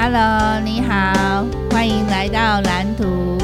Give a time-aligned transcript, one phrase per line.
[0.00, 3.36] Hello，你好，欢迎来到蓝图。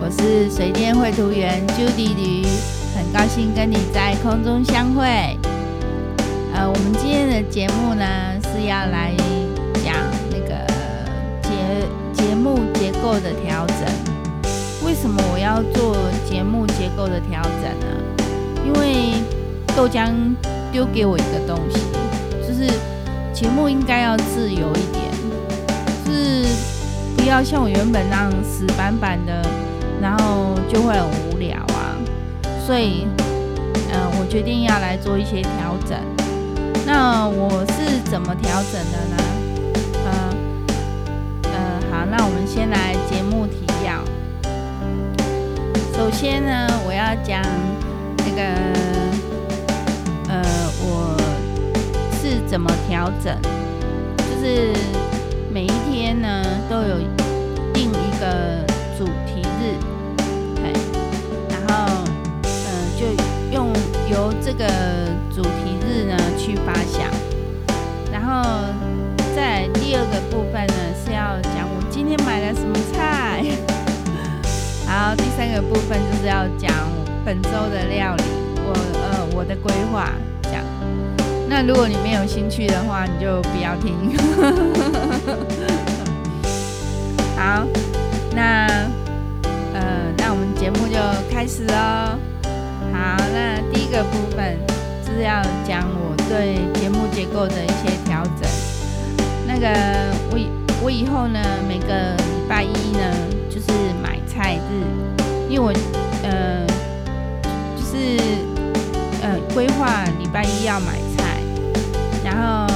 [0.00, 2.44] 我是水电绘图员 Judy 吕，
[2.96, 5.06] 很高兴跟你在空中相会。
[6.52, 8.04] 呃，我们今天的节目呢
[8.42, 9.14] 是要来
[9.84, 9.94] 讲
[10.28, 10.66] 那个
[11.40, 13.86] 节节目结构的调整。
[14.84, 15.96] 为什么我要做
[16.28, 18.26] 节目结构的调整呢？
[18.66, 19.22] 因为
[19.76, 20.10] 豆浆
[20.72, 21.78] 丢给我一个东西，
[22.44, 22.68] 就是
[23.32, 25.01] 节目应该要自由一点。
[26.12, 26.44] 是
[27.16, 29.42] 不要像我原本那样死板板的，
[30.00, 31.96] 然后就会很无聊啊。
[32.66, 35.98] 所以，嗯、呃，我决定要来做一些调整。
[36.84, 39.16] 那我是怎么调整的呢？
[40.04, 40.10] 呃，
[41.44, 41.50] 呃，
[41.90, 44.04] 好，那我们先来节目提要。
[45.96, 47.40] 首先呢，我要讲
[48.18, 48.42] 那个，
[50.28, 50.42] 呃，
[50.82, 51.16] 我
[52.20, 53.34] 是怎么调整，
[54.18, 54.72] 就是。
[55.52, 56.96] 每一天呢，都有
[57.74, 58.64] 定一个
[58.96, 59.76] 主题日，
[60.56, 60.72] 对，
[61.50, 62.02] 然后，
[62.42, 62.48] 嗯、
[62.98, 63.04] 就
[63.52, 63.68] 用
[64.10, 64.64] 由这个
[65.30, 67.10] 主题日呢去发想，
[68.10, 68.42] 然后
[69.36, 73.44] 在第二个部分呢是要讲我今天买了什么菜，
[74.88, 76.72] 好，第三个部分就是要讲
[77.26, 78.24] 本周的料理，
[78.64, 80.10] 我呃我的规划。
[81.54, 83.94] 那如果你没有兴趣的话，你就不要听。
[87.36, 87.66] 好，
[88.34, 88.66] 那
[89.74, 90.96] 呃，那我们节目就
[91.30, 92.18] 开始哦。
[92.90, 94.56] 好，那第一个部分
[95.04, 98.48] 就是要讲我对节目结构的一些调整。
[99.46, 99.68] 那个
[100.30, 100.48] 我以
[100.82, 103.14] 我以后呢，每个礼拜一呢，
[103.50, 103.66] 就是
[104.02, 104.86] 买菜日，
[105.50, 105.70] 因为我
[106.22, 106.66] 呃，
[107.76, 108.16] 就是
[109.20, 111.01] 呃，规划礼拜一要买。
[112.42, 112.74] 然后，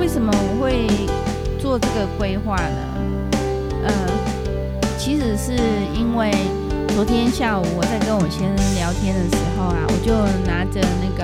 [0.00, 0.88] 为什么我会
[1.60, 2.78] 做这个规划呢？
[3.84, 3.92] 呃，
[4.96, 5.52] 其实是
[5.94, 6.32] 因为
[6.88, 10.14] 昨天下午我在跟我先生聊天的时候啊，我就
[10.50, 11.22] 拿着那个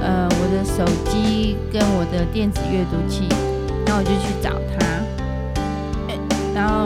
[0.00, 3.26] 呃我的手机跟我的电子阅读器，
[3.84, 4.86] 然后我就去找他，
[6.54, 6.84] 然后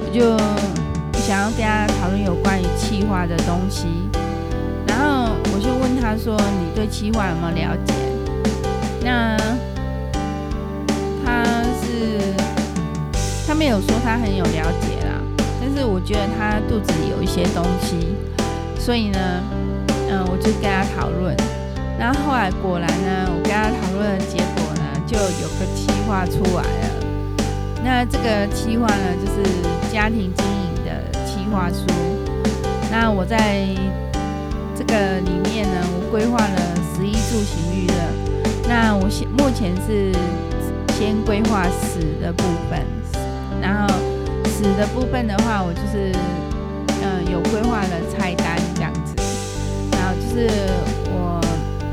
[0.00, 0.38] 我就
[1.20, 3.84] 想要跟他讨论有关于企划的东西，
[4.86, 7.91] 然后我就问他说：“你对企划有没有了解？”
[13.62, 15.22] 没有说他很有了解啦，
[15.60, 18.08] 但是我觉得他肚子里有一些东西，
[18.76, 19.18] 所以呢，
[20.10, 21.32] 嗯，我就跟他讨论。
[21.96, 27.06] 然后来果然呢，我跟他讨论的结果呢，就有个计划出来了。
[27.84, 29.48] 那这个计划呢，就是
[29.92, 31.86] 家庭经营的计划书。
[32.90, 33.64] 那我在
[34.74, 37.94] 这个里面呢，我规划了十一住行娱乐。
[38.68, 40.10] 那我现目前是
[40.98, 42.82] 先规划食的部分，
[43.62, 43.94] 然后
[44.44, 46.12] 食的部分的话，我就是
[47.00, 49.14] 嗯、有规划了菜单这样子，
[49.92, 50.50] 然后就是
[51.06, 51.40] 我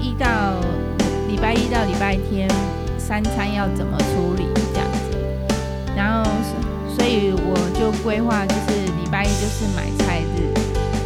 [0.02, 0.60] 一到
[1.28, 2.50] 礼拜一到礼拜天
[2.98, 5.16] 三餐要怎么处理这样子，
[5.96, 6.28] 然后
[6.98, 10.52] 所以我就规划就是礼拜一就是买菜日，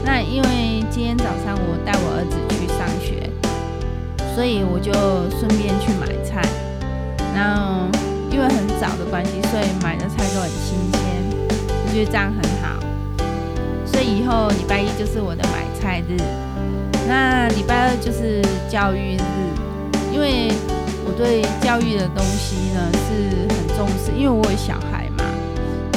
[0.05, 3.29] 那因为今天早上我带我儿子去上学。
[4.35, 4.91] 所以我就
[5.37, 6.41] 顺便去买菜，
[7.35, 7.87] 然后
[8.33, 10.99] 因为很早的关系，所以买的菜都很新鲜，
[11.69, 12.79] 我觉得这样很好。
[13.85, 16.17] 所以以后礼拜一就是我的买菜日，
[17.07, 19.21] 那礼拜二就是教育日，
[20.11, 20.51] 因为
[21.05, 25.23] 我对教育的东西呢是很重视，因为我有小孩嘛，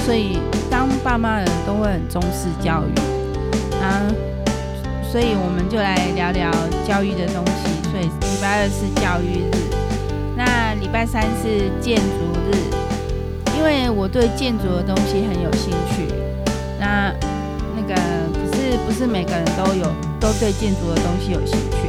[0.05, 0.39] 所以
[0.71, 2.93] 当爸妈的人都会很重视教育，
[3.81, 4.05] 啊，
[5.11, 6.53] 所以我们就来聊聊
[6.87, 7.73] 教育的东西。
[7.91, 9.73] 所以，礼拜二是教育日，
[10.97, 12.57] 拜三是建筑日，
[13.55, 16.09] 因为我对建筑的东西很有兴趣。
[16.81, 17.13] 那
[17.77, 17.95] 那个
[18.33, 19.85] 可是不是每个人都有
[20.19, 21.87] 都对建筑的东西有兴趣，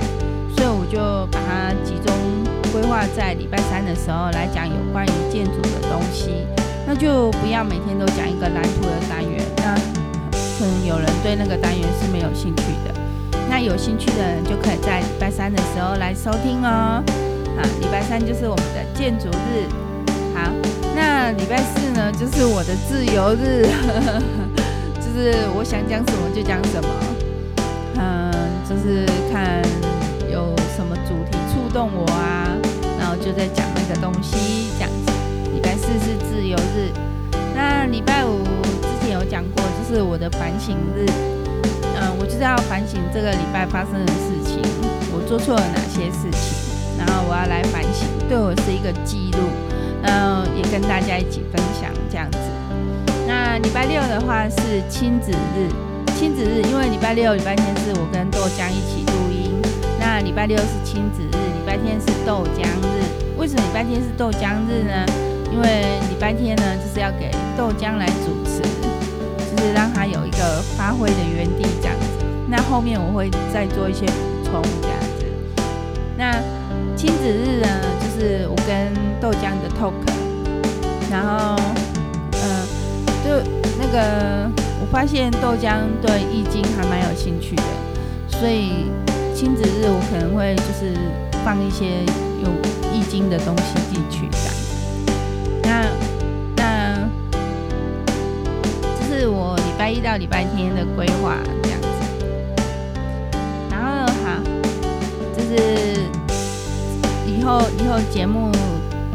[0.57, 2.13] 所以我就把它集中
[2.74, 6.45] 规划在礼拜三的时候来讲有关于建筑的东西。
[6.86, 9.74] 那就不要每天都讲一个蓝图的单元，那
[10.60, 12.94] 可能有人对那个单元是没有兴趣的。
[13.50, 17.01] 那有兴趣的人就可以在礼拜三的时候来收听哦。
[17.57, 19.68] 啊，礼拜三就是我们的建筑日。
[20.33, 20.51] 好，
[20.95, 23.65] 那礼拜四呢，就是我的自由日，
[25.01, 26.89] 就是我想讲什么就讲什么。
[28.00, 28.31] 嗯，
[28.69, 29.62] 就是看
[30.31, 32.48] 有什么主题触动我啊，
[33.00, 35.12] 然后就在讲那个东西这样子。
[35.51, 36.92] 礼拜四是自由日。
[37.56, 41.06] 那礼拜五之前有讲过，就是我的反省日。
[42.00, 44.62] 嗯，我就是要反省这个礼拜发生的事情，
[45.12, 46.66] 我做错了哪些事情，
[47.15, 49.39] 后我要来反省，对我是一个记录。
[50.04, 52.38] 然后也跟大家一起分享这样子。
[53.27, 55.68] 那礼拜六的话是亲子日，
[56.15, 59.51] 亲子日，因为礼拜六、礼拜天是我跟豆浆一起录音。
[60.00, 63.04] 那礼拜六是亲子日，礼拜天是豆浆日。
[63.38, 65.06] 为什么礼拜天是豆浆日呢？
[65.51, 72.07] 因为礼拜天呢，就是要给豆浆来主持，就是让他有一个发挥的园地这样子。
[72.48, 75.25] 那后面我会再做一些补充这样子。
[76.15, 76.31] 那
[76.97, 77.67] 亲子日呢，
[78.01, 78.91] 就是我跟
[79.21, 79.94] 豆浆的 talk，
[81.11, 81.55] 然后，
[82.31, 82.67] 嗯、呃，
[83.23, 83.29] 就
[83.79, 84.49] 那个
[84.81, 87.63] 我发现豆浆对易经还蛮有兴趣的，
[88.27, 88.88] 所以
[89.35, 90.97] 亲子日我可能会就是
[91.45, 91.85] 放一些
[92.44, 92.49] 有
[92.91, 94.51] 易经的东西进去这样。
[95.61, 95.85] 那
[96.55, 97.07] 那
[99.00, 101.88] 这是我礼拜一到礼拜天的规划这样子。
[103.69, 104.41] 然后好，
[105.38, 105.96] 就是
[107.47, 108.51] 后以后节目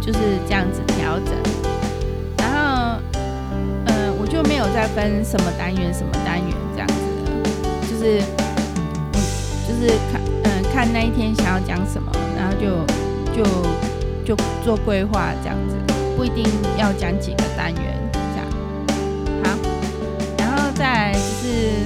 [0.00, 0.18] 就是
[0.48, 1.34] 这样子调整。
[2.38, 2.98] 然后
[3.84, 6.94] 嗯、我就没有再分什么单元什么单元这样子
[7.26, 7.30] 了，
[7.82, 8.22] 就是
[9.12, 9.20] 嗯，
[9.68, 12.86] 就是看嗯、看那一天想要讲什么，然后就
[13.36, 13.44] 就
[14.24, 15.76] 就做规划这样子。
[16.16, 16.42] 不一定
[16.78, 18.46] 要讲几个单元，这样
[19.44, 19.58] 好，
[20.38, 21.84] 然后再就是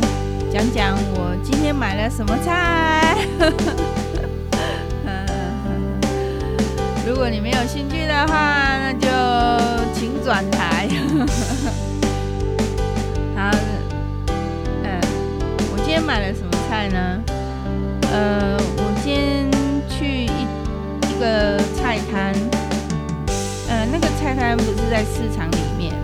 [0.53, 3.17] 讲讲我今天买了什么菜。
[7.07, 9.07] 如果你没有兴趣的话，那就
[9.95, 10.89] 请转台。
[13.37, 13.49] 好，
[14.83, 15.01] 嗯，
[15.71, 17.23] 我今天买了什么菜呢？
[18.11, 19.49] 呃，我今天
[19.89, 20.49] 去一
[21.09, 22.35] 一个菜摊。
[23.69, 25.95] 呃那个菜摊不是在市场里面，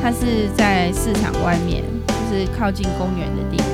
[0.00, 3.68] 它是在市场外面，就是靠近公园的地方。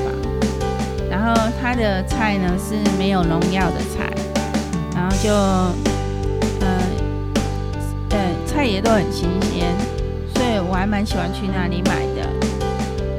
[1.07, 4.09] 然后它的菜呢是没有农药的菜，
[4.95, 5.29] 然后就，
[8.59, 9.73] 菜也都很新鲜，
[10.35, 12.27] 所以我还蛮喜欢去那里买的。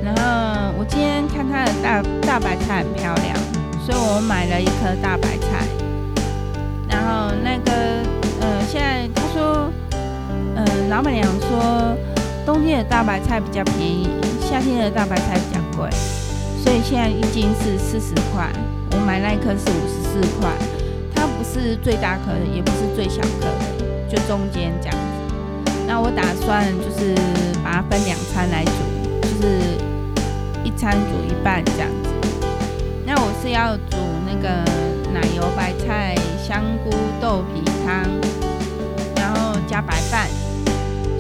[0.05, 3.35] 然后我今天看它的大大白菜很漂亮，
[3.81, 5.65] 所以我买了一颗大白菜。
[6.91, 7.73] 然后那个，
[8.43, 9.73] 呃，现在他说。
[10.57, 11.97] 嗯，老板娘说，
[12.45, 14.11] 冬天的大白菜比较便宜，
[14.43, 15.89] 夏天的大白菜比较贵，
[16.63, 18.47] 所以现在一斤是四十块。
[18.93, 20.51] 我买那一颗是五十四块，
[21.15, 25.10] 它不是最大颗的，也不是最小颗的，就中间这样。
[25.91, 27.13] 那我打算就是
[27.65, 28.71] 把它分两餐来煮，
[29.23, 29.59] 就是
[30.63, 32.11] 一餐煮一半这样子。
[33.05, 34.49] 那我是要煮那个
[35.13, 36.91] 奶油白菜香菇
[37.21, 38.07] 豆皮汤，
[39.17, 40.29] 然后加白饭。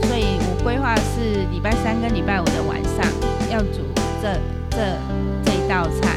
[0.04, 3.04] 所以我规划是礼拜三跟礼拜五的晚上
[3.50, 3.80] 要煮
[4.22, 4.38] 这
[4.70, 4.96] 这
[5.44, 6.16] 这一道菜。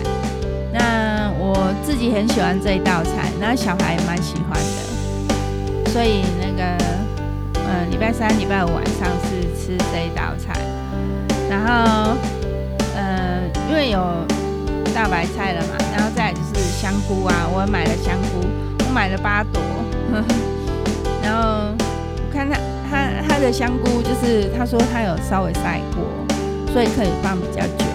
[0.71, 5.89] 那我自己很喜欢这一道菜，那小孩也蛮喜欢的。
[5.89, 6.77] 所以那个，
[7.73, 10.53] 呃，礼拜三、礼拜五晚上是吃这一道菜。
[11.49, 12.15] 然后，
[12.95, 13.99] 呃，因为有
[14.93, 18.47] 大白菜了嘛，然后再来就是香菇啊，我买了香菇，
[18.87, 19.59] 我买了八朵。
[21.23, 22.55] 然后我看他。
[22.93, 26.05] 他他的香菇就是他说他有稍微晒过，
[26.71, 27.85] 所以可以放比较久。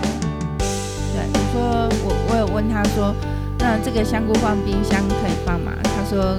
[0.58, 3.14] 对，我说我我有问他说，
[3.60, 5.70] 那这个香菇放冰箱可以放吗？
[5.84, 6.34] 他说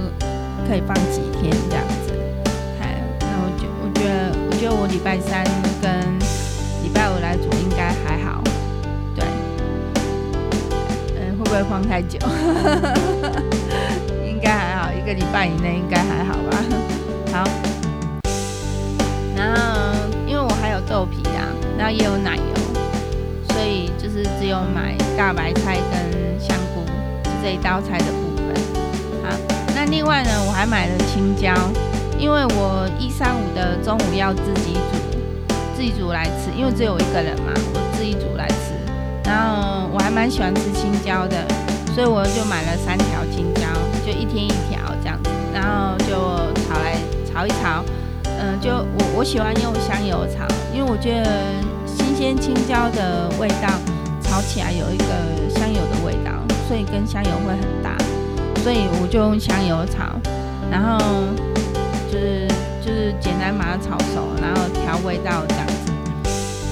[0.68, 1.86] 可以放几天这样。
[4.60, 5.42] 觉得我礼拜三
[5.82, 6.20] 跟
[6.84, 8.44] 礼拜五来煮应该还好。
[9.16, 9.24] 对，
[11.16, 12.20] 嗯，会不会放太久？
[14.28, 16.58] 应该还好，一个礼拜以内应该还好吧。
[17.32, 17.48] 好。
[19.34, 19.96] 然后，
[20.28, 21.48] 因为我还有豆皮啊，
[21.78, 26.84] 然后也有奶油，所以就是只有买大白菜跟香菇，
[27.24, 28.54] 就这一道菜的部分。
[29.24, 29.38] 好，
[29.74, 31.56] 那另外呢，我还买了青椒，
[32.20, 38.76] 因为我一三五的中午要自己煮，自己煮来吃，因为只有我一个人嘛，我自己煮来吃。
[39.24, 41.38] 然后我还蛮喜欢吃青椒的，
[41.96, 43.62] 所以我就买了三条青椒，
[44.06, 46.14] 就一天一条这样子，然后就
[46.64, 47.84] 炒来炒一炒。
[48.42, 51.30] 嗯，就我我喜欢用香油炒，因为我觉得
[51.86, 53.68] 新鲜青椒的味道
[54.22, 55.06] 炒起来有一个
[55.50, 56.32] 香油的味道，
[56.68, 57.96] 所以跟香油会很搭，
[58.64, 60.20] 所以我就用香油炒，
[60.72, 60.98] 然后
[62.12, 62.48] 就是
[62.84, 65.92] 就是简单把它炒熟，然后调味道这样子，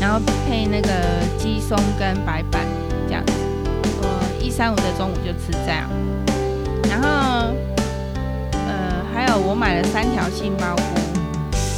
[0.01, 0.89] 然后配那个
[1.37, 2.65] 鸡松跟白饭
[3.07, 3.33] 这样子。
[4.01, 4.07] 我
[4.41, 5.87] 一三五的中午就吃这样，
[6.89, 7.53] 然后
[8.53, 10.81] 呃还有我买了三条杏鲍菇。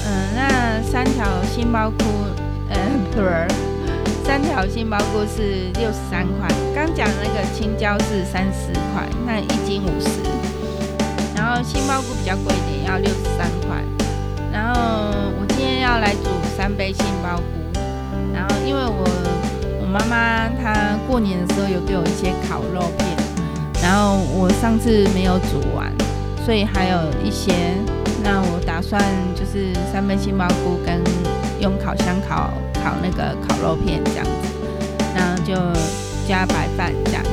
[0.06, 2.06] 嗯，那三条杏鲍菇，
[2.70, 2.80] 呃，
[3.12, 3.48] 不是，
[4.26, 6.48] 三条杏鲍菇是六十三块。
[6.74, 10.10] 刚讲那个青椒是三十块，那一斤五十。
[11.36, 13.78] 然后杏鲍菇比较贵一点，要六十三块。
[14.52, 14.82] 然后
[15.40, 17.44] 我今天要来煮三杯杏鲍菇。
[18.34, 19.08] 然后因为我
[19.82, 23.16] 我妈妈她过年的时候有给我一些烤肉片，
[23.82, 25.92] 然后我上次没有煮完，
[26.46, 27.54] 所以还有一些。
[28.22, 29.02] 那我打算
[29.34, 31.02] 就是三杯杏鲍菇跟
[31.62, 32.52] 用烤箱烤
[32.84, 34.50] 烤那个烤肉片这样子，
[35.16, 35.56] 然后就
[36.28, 37.30] 加白饭这样子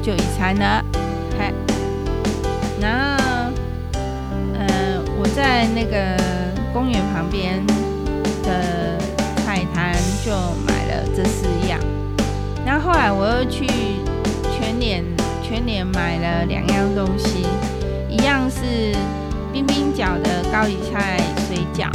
[0.00, 0.84] 就一餐了。
[1.36, 1.52] 嗨，
[2.80, 3.24] 然后
[5.38, 6.20] 在那个
[6.72, 7.64] 公园旁边
[8.42, 8.98] 的
[9.36, 9.94] 菜摊
[10.26, 10.32] 就
[10.66, 11.78] 买了这四样，
[12.66, 13.64] 然后后来我又去
[14.50, 15.04] 全联
[15.40, 17.46] 全联买了两样东西，
[18.10, 18.96] 一样是。
[19.50, 21.18] 冰冰角的高丽菜
[21.48, 21.90] 水饺，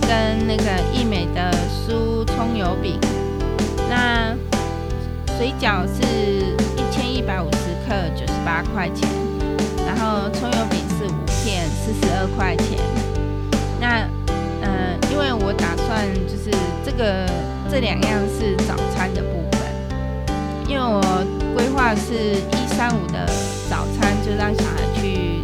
[0.00, 2.98] 跟那个义美的酥葱油饼。
[3.88, 4.34] 那
[5.38, 6.02] 水饺是
[6.76, 9.08] 一千一百五十克，九十八块钱。
[9.86, 10.80] 然后葱油饼
[11.42, 12.78] 片，四十二块钱。
[13.80, 14.08] 那
[14.62, 16.50] 嗯、呃，因为我打算就是
[16.84, 17.28] 这个
[17.70, 19.60] 这两样是早餐的部分，
[20.68, 21.00] 因为我
[21.54, 23.26] 规划是一三五的
[23.68, 25.42] 早餐，就让小孩去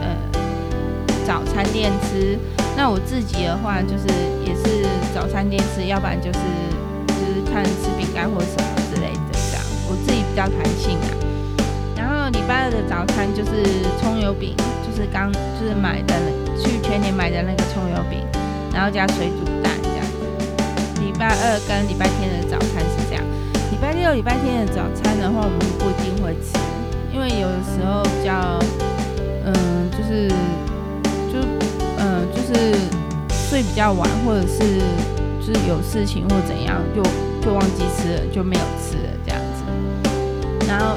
[0.00, 0.16] 呃。
[1.26, 2.38] 早餐店吃，
[2.74, 4.08] 那我自己的话就是
[4.46, 6.38] 也是早餐店吃，要不然就是
[7.08, 9.62] 就是看吃饼干或什么之类的这样。
[9.90, 11.08] 我自己比较弹性啊。
[11.94, 14.56] 然后礼拜二的早餐就是葱油饼，
[14.98, 16.14] 是刚就是买的
[16.58, 18.18] 去全年买的那个葱油饼，
[18.74, 20.04] 然后加水煮蛋这样。
[21.00, 23.22] 礼拜二跟礼拜天的早餐是这样。
[23.70, 26.58] 礼拜六、礼拜天的早餐的话，我们不一定会吃，
[27.14, 28.58] 因为有的时候比较
[29.46, 30.28] 嗯就是。
[31.30, 31.38] 就
[31.98, 32.74] 嗯就是
[33.30, 34.80] 睡比较晚，或者是
[35.40, 37.02] 就是有事情或怎样，就
[37.42, 40.66] 就忘记吃了，就没有吃了这样子。
[40.66, 40.96] 然后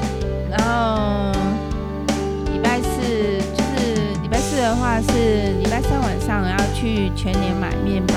[4.72, 8.14] 的话是礼拜三晚上我要去全联买面包，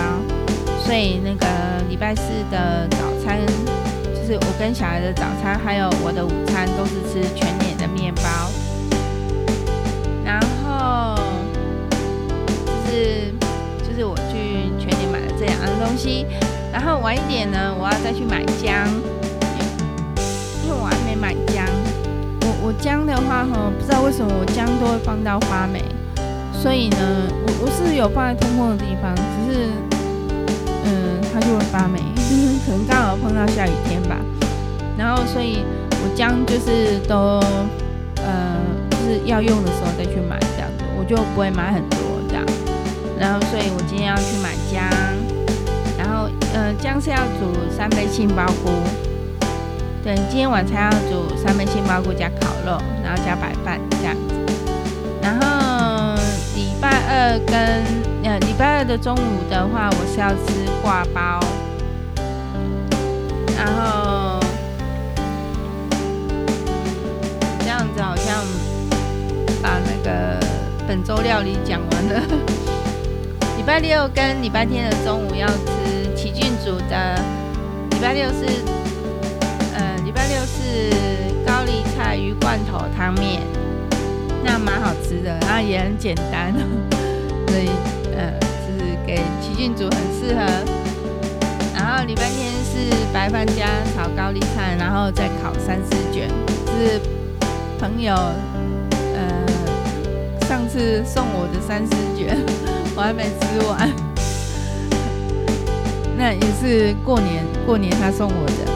[0.86, 1.46] 所以那个
[1.90, 3.46] 礼拜四的早餐
[4.06, 8.24] 就是我跟小孩的早餐，还有我的午餐都是吃全联的面包。
[10.24, 11.20] 然后
[12.88, 12.90] 就。
[12.90, 13.34] 是，
[13.86, 16.26] 就是我去全联买了这两样东西，
[16.72, 18.88] 然后晚一点呢，我要再去买姜，
[20.64, 21.66] 因为我还没买姜。
[22.40, 25.84] 我我姜的话哈，不知道为什么我姜都会放到发霉，
[26.66, 26.98] 所以呢，
[27.46, 29.70] 我我是有放在通风的地方，只是
[30.84, 32.00] 嗯，它就会发霉，
[32.66, 34.18] 可能刚好碰到下雨天吧。
[34.98, 35.60] 然后所以
[35.92, 37.40] 我将就是都
[38.18, 38.58] 呃，
[38.90, 42.44] 就是要用的时候再去买这样子，我就不会买很多这样。
[43.20, 44.82] 然后，所以我今天要去买姜，
[46.00, 48.72] 然后，呃，姜是要煮三杯杏鲍菇，
[50.04, 54.16] 对，今天晚餐要煮三杯杏鲍菇加烤肉，然后加白饭这样
[56.82, 57.84] 拜二跟
[58.24, 61.40] 呃礼拜二的中午的话，我是要吃挂包，
[63.58, 64.40] 然后
[67.60, 68.44] 这样子好像
[69.62, 70.40] 把那个
[70.88, 72.22] 本周料理讲完了。
[73.58, 77.16] 礼拜六跟礼拜天的中午要吃齐俊煮的。
[77.92, 78.46] 礼拜六是，
[79.74, 80.92] 呃，礼拜六是
[81.46, 83.42] 高丽菜鱼罐头汤面，
[84.46, 86.54] 那蛮好吃的，然后也很简单，
[87.50, 87.68] 所以
[88.16, 90.42] 呃，就是给齐俊煮很适合。
[91.74, 96.30] 然后礼拜天是白饭加炒高丽菜，然后再烤三丝卷，
[96.78, 97.02] 是
[97.80, 98.14] 朋友
[99.16, 102.38] 呃上次送我的三丝卷。
[102.96, 103.92] 我还没吃完，
[106.16, 108.72] 那也是过年过年他送我的，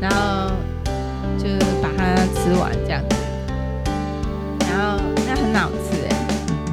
[0.00, 0.50] 然后
[1.38, 1.48] 就
[1.80, 3.00] 把它吃完这样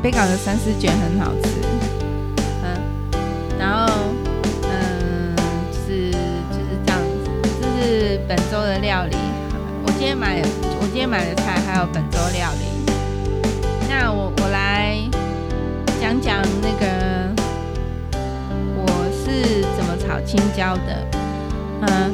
[0.02, 1.50] 北港的三丝卷很好吃，
[2.64, 2.82] 嗯，
[3.60, 3.94] 然后
[4.64, 5.36] 嗯，
[5.86, 7.30] 是就是这样子，
[7.62, 9.16] 这是本周的料理。
[9.86, 10.42] 我今天买
[10.80, 12.66] 我今天买的菜还有本周料理，
[13.90, 14.98] 那我我来。
[16.02, 17.30] 讲讲那个
[18.76, 21.08] 我是怎么炒青椒的，
[21.82, 22.12] 嗯，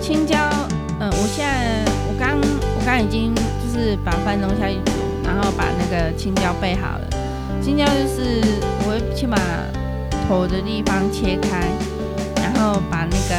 [0.00, 0.38] 青椒，
[0.98, 4.80] 嗯，我现在我刚我刚已经就是把饭弄下去，
[5.36, 7.06] 然后把那个青椒备好了。
[7.60, 8.40] 青椒就是
[8.80, 9.36] 我会先把
[10.26, 11.68] 头的地方切开，
[12.42, 13.36] 然后把那个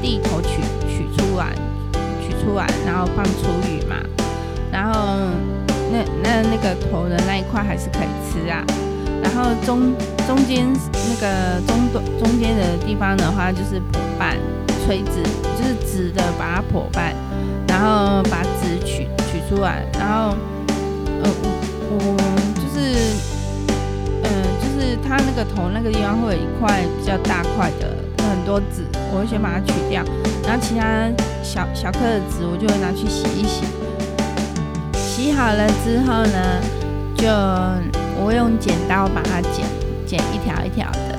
[0.00, 1.52] 蒂头取取出来，
[2.22, 3.96] 取出来，然后放出鱼嘛，
[4.70, 5.18] 然后。
[5.90, 8.62] 那那那个头的那一块还是可以吃啊，
[9.22, 9.94] 然后中
[10.26, 14.36] 中间那个中段中间的地方的话就是剖半，
[14.84, 15.22] 垂直
[15.56, 17.14] 就是直的把它剖半，
[17.66, 20.36] 然后把籽取取出来，然后
[21.90, 22.16] 我
[22.54, 22.78] 就是
[24.22, 24.28] 呃
[24.60, 27.96] 就是它那个头那个地方会有一块比较大块的
[28.28, 30.02] 很多籽，我会先把它取掉，
[30.46, 31.08] 然后其他
[31.42, 33.64] 小小颗的籽我就会拿去洗一洗。
[34.92, 36.60] 洗好了之后呢，
[37.16, 37.26] 就
[38.20, 39.64] 我会用剪刀把它剪
[40.06, 41.18] 剪一条一条的，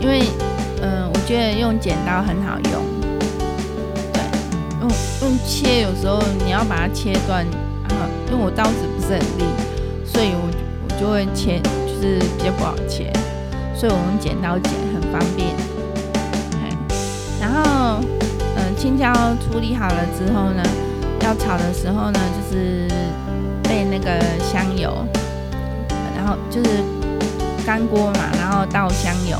[0.00, 0.22] 因为
[0.82, 2.82] 嗯、我觉得用剪刀很好用。
[4.12, 4.20] 对，
[4.80, 4.90] 用
[5.22, 7.46] 用切有时候你要把它切断，
[7.88, 9.44] 啊，因为我刀子不是很利，
[10.14, 10.48] 所以我
[10.88, 11.60] 我就会切。
[12.04, 13.10] 就是比较不好切，
[13.74, 15.56] 所以我用剪刀剪很方便。
[17.40, 17.98] 然后，
[18.56, 20.62] 嗯、青椒处理好了之后呢，
[21.22, 22.86] 要炒的时候呢，就是
[23.62, 24.20] 备那个
[24.52, 24.92] 香油，
[26.14, 26.84] 然后就是
[27.64, 29.38] 干锅嘛，然后倒香油，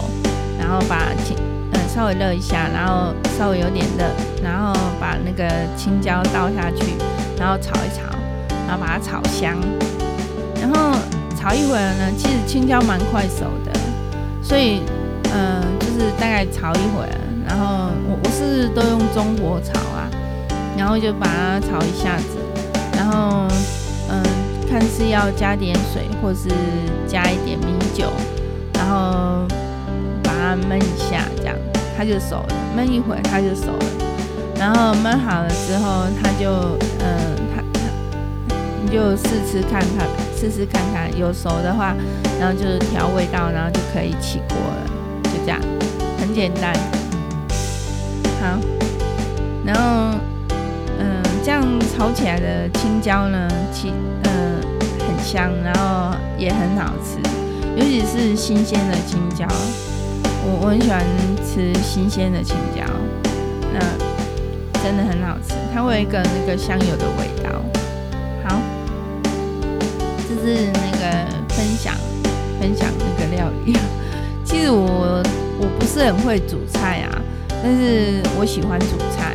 [0.58, 1.36] 然后把青
[1.72, 4.04] 嗯稍微热一下，然后稍微有点热，
[4.42, 5.44] 然后把那个
[5.76, 6.94] 青椒倒下去，
[7.38, 8.04] 然后炒一炒，
[8.66, 9.58] 然后把它炒香，
[10.64, 10.98] 然后。
[11.36, 13.72] 炒一会儿呢，其实青椒蛮快熟的，
[14.42, 14.80] 所以
[15.24, 17.10] 嗯、呃，就是大概炒一会儿，
[17.46, 20.08] 然后我我是都用中火炒啊，
[20.74, 22.38] 然后就把它炒一下子，
[22.96, 23.46] 然后
[24.08, 24.22] 嗯、
[24.70, 26.48] 看是要加点水，或是
[27.06, 28.10] 加一点米酒，
[28.72, 29.46] 然后
[30.22, 31.54] 把它焖一下，这样
[31.94, 33.86] 它就熟了，焖一会儿它就熟了，
[34.58, 36.48] 然后焖好了之后，它就
[37.00, 37.04] 嗯。
[37.04, 37.34] 呃
[38.86, 40.06] 你就试吃看看，
[40.44, 41.94] 试试看看，有熟的话，
[42.38, 44.86] 然后就是调味道，然后就可以起锅了，
[45.22, 45.58] 就这样，
[46.20, 46.74] 很简单。
[48.42, 48.58] 好，
[49.64, 50.18] 然后
[50.98, 51.64] 嗯，这样
[51.96, 53.90] 炒起来的青椒呢，其
[54.24, 54.60] 嗯
[55.08, 57.16] 很香，然后也很好吃，
[57.74, 59.46] 尤其是新鲜的青椒，
[60.44, 61.02] 我我很喜欢
[61.42, 62.84] 吃新鲜的青椒，
[63.72, 63.80] 那
[64.82, 67.50] 真的很好吃，它会有一个那个香油的味道。
[70.44, 71.94] 是那个分享
[72.60, 73.74] 分享那个料理。
[74.44, 75.22] 其实我
[75.58, 77.22] 我不是很会煮菜啊，
[77.62, 79.34] 但是我喜欢煮菜。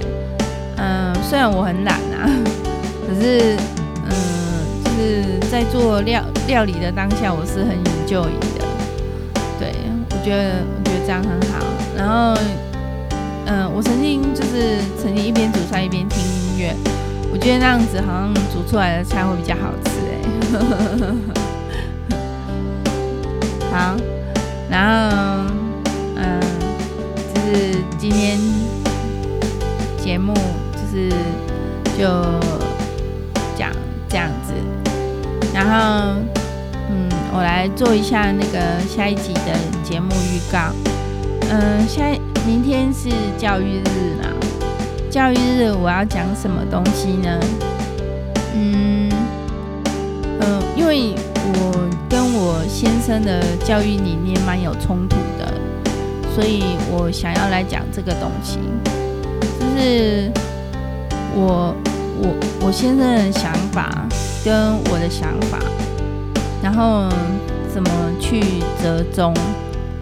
[0.78, 2.30] 嗯，虽然我很懒啊，
[3.08, 3.58] 可是
[4.06, 4.12] 嗯，
[4.86, 8.66] 就是在做料料理的当下，我是很 enjoy 的。
[9.60, 9.74] 对，
[10.12, 11.66] 我觉得我觉得这样很好。
[11.98, 12.40] 然后
[13.48, 16.76] 嗯，我曾经就是曾经一边煮菜一边听音乐，
[17.32, 20.16] 我觉得那样子好像煮出来的菜会比较好吃哎。
[23.72, 23.96] 好，
[24.70, 24.92] 然后
[26.16, 26.40] 嗯，
[27.34, 28.40] 就是今天
[29.98, 30.34] 节目
[30.74, 31.10] 就是
[31.98, 32.10] 就
[33.56, 33.72] 讲
[34.10, 34.54] 这样子，
[35.54, 36.16] 然后
[36.90, 40.74] 嗯，我来做一下那个下一集的节目预告。
[41.52, 42.04] 嗯，下
[42.48, 44.30] 明天是教育日嘛，
[45.10, 47.40] 教育日我要讲什么东西呢？
[48.54, 49.10] 嗯。
[50.40, 55.52] 呃，因为我跟我先生的教育理念蛮有冲突的，
[56.36, 58.60] 所以我想要来讲这个东西，
[59.60, 60.32] 就是
[61.36, 61.76] 我
[62.22, 64.08] 我我先生的想法
[64.46, 65.60] 跟我的想法，
[66.62, 67.10] 然后
[67.74, 67.90] 怎么
[68.22, 68.40] 去
[68.82, 69.34] 折中，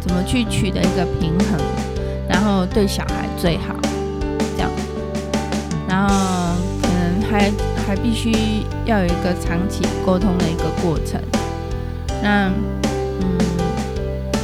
[0.02, 1.60] 怎么去取得一个平衡，
[2.30, 3.76] 然后对小孩最好，
[4.56, 4.70] 这样，
[5.98, 7.52] 然后可能还。
[7.88, 8.34] 还必须
[8.84, 11.18] 要有一个长期沟通的一个过程。
[12.22, 12.52] 那，
[13.22, 13.38] 嗯，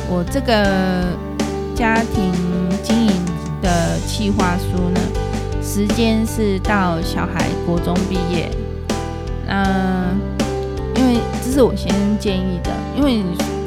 [0.10, 1.12] 我这个
[1.76, 2.32] 家庭
[2.82, 3.12] 经营
[3.62, 5.02] 的企划书呢，
[5.62, 8.50] 时间是到小孩国中毕业。
[9.48, 10.18] 嗯，
[10.96, 13.22] 因为这是我先建议的，因为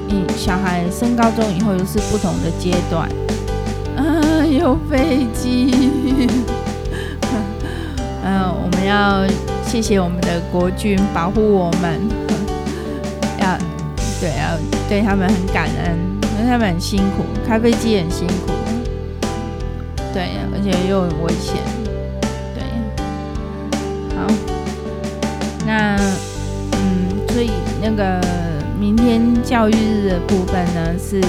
[0.09, 3.07] 你小孩升高中以后又是不同的阶段。
[3.94, 6.31] 啊，有飞机。
[8.87, 9.27] 要。
[9.66, 12.01] 谢谢我们的国军保护我们，
[13.40, 13.59] 要
[14.20, 14.57] 对要
[14.88, 15.99] 对他们很感恩，
[16.38, 18.53] 因为他们很辛苦，开飞机很辛苦，
[20.14, 21.57] 对，而且又很危险，
[22.55, 22.62] 对，
[24.16, 24.25] 好，
[25.66, 25.96] 那
[26.72, 27.51] 嗯，所以
[27.83, 28.20] 那个
[28.79, 31.20] 明天教育日的部分呢是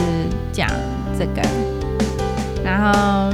[0.53, 0.69] 讲
[1.17, 1.41] 这个，
[2.63, 3.33] 然后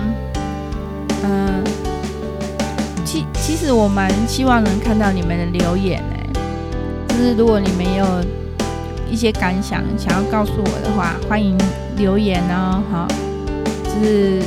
[3.13, 6.15] 其其实我蛮希望能看到你们的留言呢，
[7.09, 8.05] 就是如果你们有
[9.07, 11.55] 一些感想想要告诉我的话，欢迎
[11.95, 12.81] 留言哦。
[12.91, 13.07] 好，
[13.83, 14.41] 就是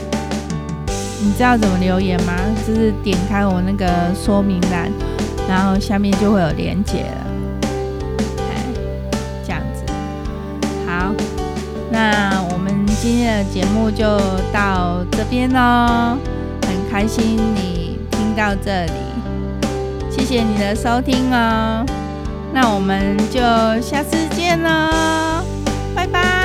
[1.22, 2.33] 你知道怎么留言吗？
[2.66, 4.90] 就是点开我那个说明栏，
[5.48, 7.26] 然后下面就会有连接了。
[8.50, 8.66] 哎，
[9.44, 9.85] 这样子。
[10.85, 11.12] 好，
[11.92, 14.18] 那我们今天的节目就
[14.52, 16.18] 到这边喽，
[16.62, 17.76] 很开心你。
[18.37, 18.92] 到这里，
[20.11, 21.85] 谢谢你的收听哦，
[22.53, 23.40] 那我们就
[23.81, 25.42] 下次见喽，
[25.94, 26.36] 拜拜。